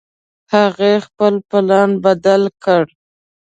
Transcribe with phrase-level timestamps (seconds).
[0.53, 2.83] هغې خپل پلان بدل کړ